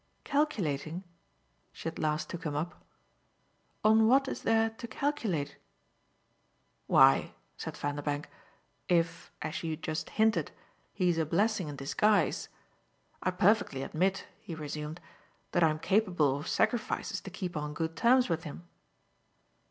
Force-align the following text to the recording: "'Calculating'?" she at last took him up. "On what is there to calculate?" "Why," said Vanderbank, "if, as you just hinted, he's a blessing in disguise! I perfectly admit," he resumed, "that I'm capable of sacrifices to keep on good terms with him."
"'Calculating'?" 0.23 1.03
she 1.71 1.87
at 1.87 1.99
last 1.99 2.27
took 2.27 2.43
him 2.43 2.55
up. 2.55 2.83
"On 3.83 4.07
what 4.07 4.27
is 4.27 4.41
there 4.41 4.71
to 4.71 4.87
calculate?" 4.87 5.57
"Why," 6.87 7.35
said 7.55 7.77
Vanderbank, 7.77 8.25
"if, 8.89 9.31
as 9.43 9.61
you 9.61 9.77
just 9.77 10.09
hinted, 10.09 10.49
he's 10.91 11.19
a 11.19 11.25
blessing 11.27 11.67
in 11.67 11.75
disguise! 11.75 12.49
I 13.21 13.29
perfectly 13.29 13.83
admit," 13.83 14.25
he 14.39 14.55
resumed, 14.55 14.99
"that 15.51 15.63
I'm 15.63 15.77
capable 15.77 16.35
of 16.35 16.47
sacrifices 16.47 17.21
to 17.21 17.29
keep 17.29 17.55
on 17.55 17.75
good 17.75 17.95
terms 17.95 18.27
with 18.27 18.43
him." 18.43 18.67